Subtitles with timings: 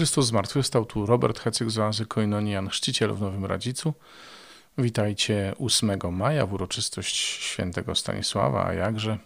[0.00, 3.94] Chrystus zmartwychwstał, tu Robert Hecyk z oazy Koinonian, chrzciciel w Nowym Radzicu.
[4.78, 9.18] Witajcie 8 maja w uroczystość świętego Stanisława, a jakże.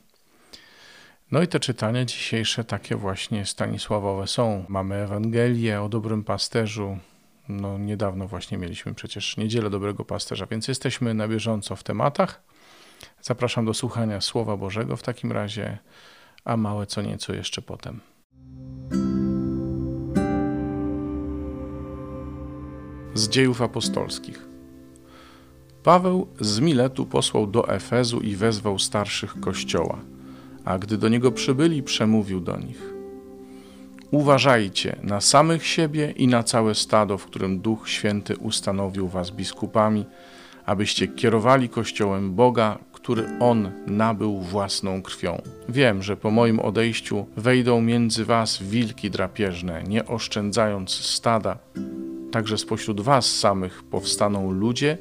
[1.30, 4.64] No i te czytania dzisiejsze takie właśnie stanisławowe są.
[4.68, 6.98] Mamy Ewangelię o dobrym pasterzu.
[7.48, 12.42] No niedawno właśnie mieliśmy przecież Niedzielę Dobrego Pasterza, więc jesteśmy na bieżąco w tematach.
[13.22, 15.78] Zapraszam do słuchania Słowa Bożego w takim razie,
[16.44, 18.13] a małe co nieco jeszcze potem.
[23.14, 24.46] Z dziejów apostolskich.
[25.82, 29.98] Paweł z Miletu posłał do Efezu i wezwał starszych kościoła,
[30.64, 32.94] a gdy do niego przybyli, przemówił do nich.
[34.10, 40.04] Uważajcie na samych siebie i na całe stado, w którym Duch Święty ustanowił was biskupami,
[40.66, 45.42] abyście kierowali kościołem Boga, który On nabył własną krwią.
[45.68, 51.58] Wiem, że po moim odejściu wejdą między was wilki drapieżne, nie oszczędzając stada,
[52.34, 54.98] Także spośród Was samych powstaną ludzie,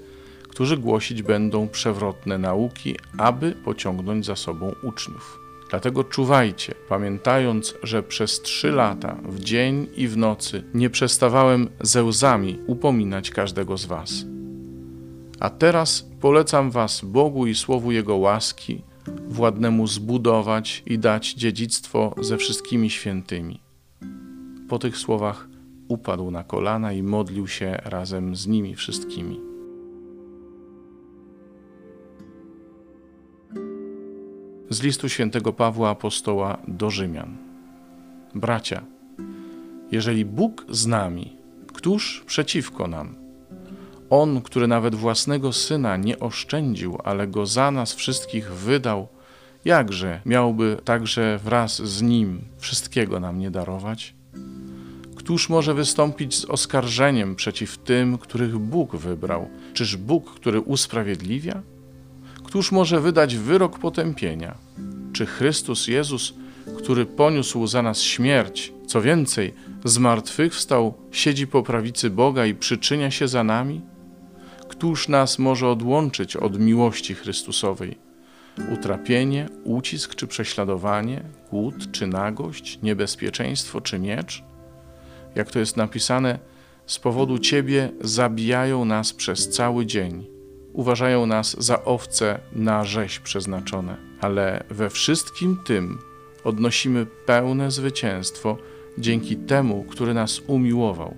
[0.50, 5.40] którzy głosić będą przewrotne nauki, aby pociągnąć za sobą uczniów.
[5.70, 12.04] Dlatego czuwajcie, pamiętając, że przez trzy lata, w dzień i w nocy, nie przestawałem ze
[12.04, 14.26] łzami upominać każdego z Was.
[15.40, 18.82] A teraz polecam Was Bogu i Słowu Jego łaski,
[19.28, 23.60] władnemu zbudować i dać dziedzictwo ze wszystkimi świętymi.
[24.70, 25.53] Po tych słowach
[25.88, 29.40] upadł na kolana i modlił się razem z nimi wszystkimi.
[34.70, 37.38] Z listu świętego Pawła Apostoła do Rzymian.
[38.36, 38.84] Bracia,
[39.92, 41.38] jeżeli Bóg z nami,
[41.74, 43.16] któż przeciwko nam?
[44.10, 49.08] On, który nawet własnego syna nie oszczędził, ale go za nas wszystkich wydał,
[49.66, 54.16] jakże miałby także wraz z nim wszystkiego nam nie darować?
[55.24, 59.50] Któż może wystąpić z oskarżeniem przeciw tym, których Bóg wybrał?
[59.74, 61.62] Czyż Bóg, który usprawiedliwia?
[62.44, 64.56] Któż może wydać wyrok potępienia?
[65.14, 66.34] Czy Chrystus Jezus,
[66.78, 69.54] który poniósł za nas śmierć, co więcej,
[69.86, 73.82] zmartwychwstał, siedzi po prawicy Boga i przyczynia się za nami?
[74.70, 77.98] Któż nas może odłączyć od miłości Chrystusowej?
[78.74, 84.44] Utrapienie, ucisk czy prześladowanie, głód czy nagość, niebezpieczeństwo czy miecz?
[85.36, 86.40] Jak to jest napisane,
[86.86, 90.28] z powodu Ciebie zabijają nas przez cały dzień.
[90.74, 96.00] Uważają nas za owce na rzeź przeznaczone, ale we wszystkim tym
[96.44, 98.58] odnosimy pełne zwycięstwo
[98.98, 101.16] dzięki temu, który nas umiłował.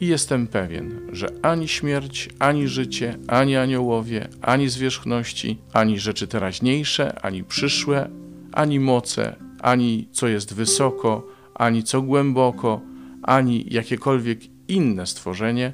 [0.00, 7.20] I jestem pewien, że ani śmierć, ani życie, ani aniołowie, ani zwierzchności, ani rzeczy teraźniejsze,
[7.22, 8.10] ani przyszłe,
[8.52, 12.80] ani moce, ani co jest wysoko, ani co głęboko,
[13.30, 15.72] ani jakiekolwiek inne stworzenie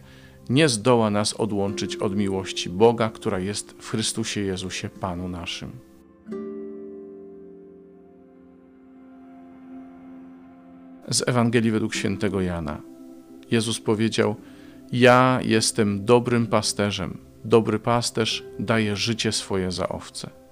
[0.49, 5.71] nie zdoła nas odłączyć od miłości Boga, która jest w Chrystusie Jezusie Panu naszym.
[11.09, 12.81] Z Ewangelii według świętego Jana.
[13.51, 14.35] Jezus powiedział:
[14.93, 17.19] Ja jestem dobrym pasterzem.
[17.45, 20.46] Dobry pasterz daje życie swoje za owce.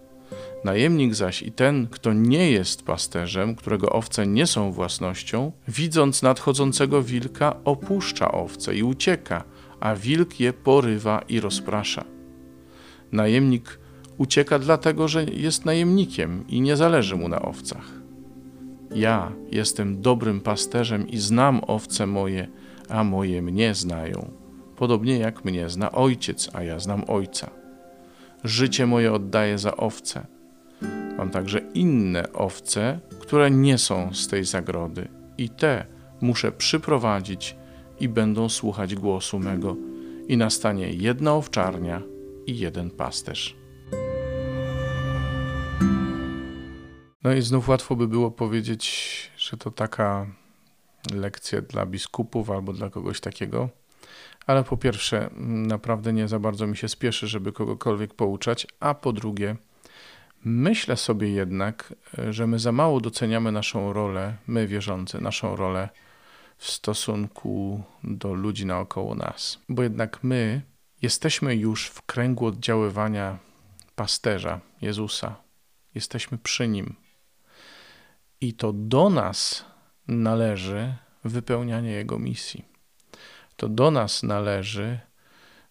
[0.64, 7.02] Najemnik zaś i ten, kto nie jest pasterzem, którego owce nie są własnością, widząc nadchodzącego
[7.02, 9.44] wilka, opuszcza owce i ucieka,
[9.80, 12.04] a wilk je porywa i rozprasza.
[13.12, 13.78] Najemnik
[14.18, 17.90] ucieka dlatego, że jest najemnikiem i nie zależy mu na owcach.
[18.94, 22.48] Ja jestem dobrym pasterzem i znam owce moje,
[22.88, 24.30] a moje mnie znają,
[24.76, 27.50] podobnie jak mnie zna ojciec, a ja znam ojca.
[28.44, 30.26] Życie moje oddaję za owce.
[31.30, 35.08] Także inne owce, które nie są z tej zagrody,
[35.38, 35.86] i te
[36.20, 37.56] muszę przyprowadzić
[38.00, 39.76] i będą słuchać głosu mego,
[40.28, 42.02] i nastanie jedna owczarnia
[42.46, 43.56] i jeden pasterz.
[47.22, 50.26] No i znów łatwo by było powiedzieć, że to taka
[51.14, 53.68] lekcja dla biskupów albo dla kogoś takiego.
[54.46, 59.12] Ale po pierwsze, naprawdę nie za bardzo mi się spieszy, żeby kogokolwiek pouczać, a po
[59.12, 59.56] drugie,
[60.44, 61.94] Myślę sobie jednak,
[62.30, 65.88] że my za mało doceniamy naszą rolę, my wierzący, naszą rolę
[66.56, 69.58] w stosunku do ludzi naokoło nas.
[69.68, 70.62] Bo jednak my
[71.02, 73.38] jesteśmy już w kręgu oddziaływania
[73.94, 75.36] pasterza, Jezusa.
[75.94, 76.94] Jesteśmy przy nim.
[78.40, 79.64] I to do nas
[80.08, 80.94] należy
[81.24, 82.64] wypełnianie Jego misji.
[83.56, 84.98] To do nas należy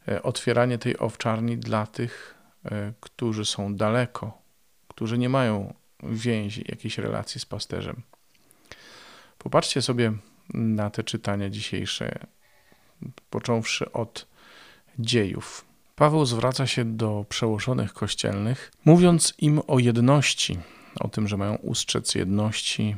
[0.08, 2.36] e, otwieranie tej owczarni dla tych,
[2.66, 4.43] e, którzy są daleko,
[4.96, 5.74] którzy nie mają
[6.04, 8.02] więzi, jakiejś relacji z pasterzem.
[9.38, 10.14] Popatrzcie sobie
[10.54, 12.20] na te czytania dzisiejsze,
[13.30, 14.28] począwszy od
[15.00, 15.66] dziejów.
[15.96, 20.60] Paweł zwraca się do przełożonych kościelnych, mówiąc im o jedności,
[21.00, 22.96] o tym, że mają ustrzec jedności,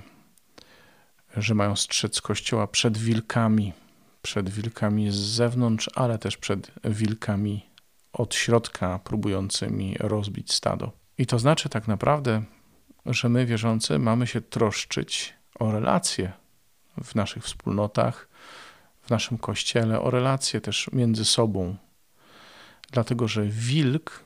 [1.38, 3.74] że mają strzec Kościoła przed wilkami,
[4.22, 7.66] przed wilkami z zewnątrz, ale też przed wilkami
[8.14, 11.05] od środka próbującymi rozbić stado.
[11.18, 12.44] I to znaczy tak naprawdę,
[13.06, 16.32] że my wierzący mamy się troszczyć o relacje
[17.04, 18.28] w naszych wspólnotach,
[19.02, 21.76] w naszym kościele, o relacje też między sobą.
[22.92, 24.24] Dlatego, że wilk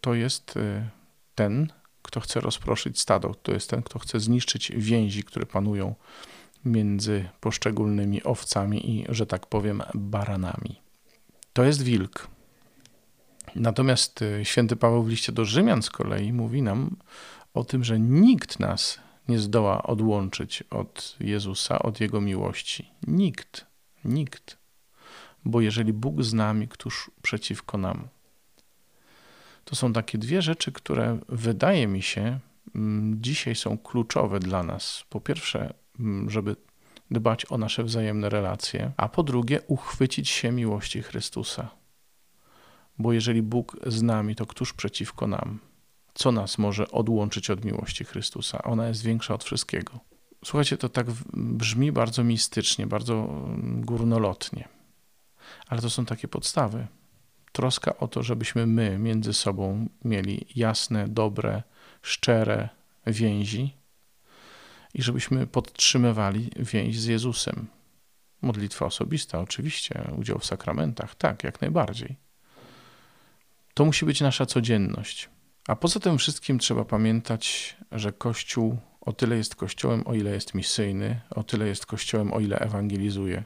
[0.00, 0.88] to jest y,
[1.34, 5.94] ten, kto chce rozproszyć stado, to jest ten, kto chce zniszczyć więzi, które panują
[6.64, 10.80] między poszczególnymi owcami i, że tak powiem, baranami.
[11.52, 12.28] To jest wilk.
[13.54, 16.96] Natomiast y, święty Paweł w liście do Rzymian z kolei mówi nam
[17.54, 22.90] o tym, że nikt nas nie zdoła odłączyć od Jezusa, od Jego miłości.
[23.06, 23.66] Nikt,
[24.04, 24.56] nikt.
[25.44, 28.08] Bo jeżeli Bóg z nami, któż przeciwko nam?
[29.64, 32.38] To są takie dwie rzeczy, które wydaje mi się
[32.74, 35.04] mm, dzisiaj są kluczowe dla nas.
[35.08, 36.56] Po pierwsze, mm, żeby
[37.10, 41.77] dbać o nasze wzajemne relacje, a po drugie, uchwycić się miłości Chrystusa.
[42.98, 45.58] Bo jeżeli Bóg z nami, to któż przeciwko nam?
[46.14, 48.62] Co nas może odłączyć od miłości Chrystusa?
[48.62, 50.00] Ona jest większa od wszystkiego.
[50.44, 54.68] Słuchajcie, to tak brzmi bardzo mistycznie, bardzo mm, górnolotnie,
[55.66, 56.86] ale to są takie podstawy
[57.52, 61.62] troska o to, żebyśmy my między sobą mieli jasne, dobre,
[62.02, 62.68] szczere
[63.06, 63.74] więzi
[64.94, 67.66] i żebyśmy podtrzymywali więź z Jezusem.
[68.42, 72.16] Modlitwa osobista, oczywiście, udział w sakramentach, tak, jak najbardziej.
[73.78, 75.28] To musi być nasza codzienność.
[75.68, 80.54] A poza tym wszystkim trzeba pamiętać, że Kościół o tyle jest Kościołem, o ile jest
[80.54, 83.44] misyjny, o tyle jest Kościołem, o ile ewangelizuje.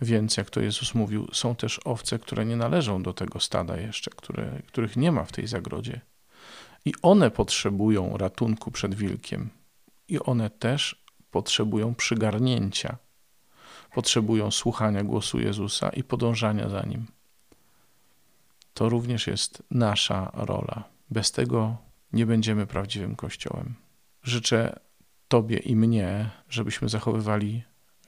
[0.00, 4.10] Więc, jak to Jezus mówił, są też owce, które nie należą do tego stada jeszcze,
[4.10, 6.00] które, których nie ma w tej zagrodzie.
[6.84, 9.50] I one potrzebują ratunku przed wilkiem.
[10.08, 12.96] I one też potrzebują przygarnięcia.
[13.94, 17.15] Potrzebują słuchania głosu Jezusa i podążania za nim.
[18.76, 20.84] To również jest nasza rola.
[21.10, 21.76] Bez tego
[22.12, 23.74] nie będziemy prawdziwym Kościołem.
[24.22, 24.80] Życzę
[25.28, 27.62] Tobie i mnie, żebyśmy zachowywali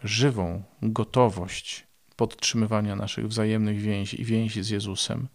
[0.05, 1.87] żywą gotowość
[2.17, 5.29] podtrzymywania naszych wzajemnych więzi i więzi z Jezusem,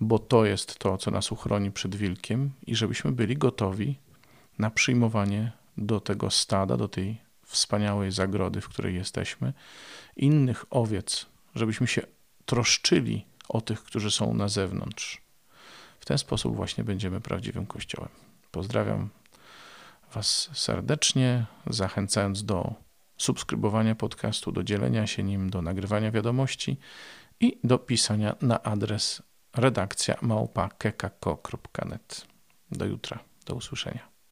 [0.00, 3.98] bo to jest to, co nas uchroni przed wilkiem, i żebyśmy byli gotowi
[4.58, 9.52] na przyjmowanie do tego stada, do tej wspaniałej zagrody, w której jesteśmy,
[10.16, 12.02] innych owiec, żebyśmy się
[12.46, 15.22] troszczyli o tych, którzy są na zewnątrz.
[16.00, 18.10] W ten sposób właśnie będziemy prawdziwym Kościołem.
[18.50, 19.08] Pozdrawiam
[20.14, 22.74] Was serdecznie, zachęcając do
[23.16, 26.76] subskrybowania podcastu, do dzielenia się nim, do nagrywania wiadomości
[27.40, 29.22] i do pisania na adres
[29.56, 32.26] redakcja małpa.kekako.net.
[32.70, 34.11] Do jutra, do usłyszenia.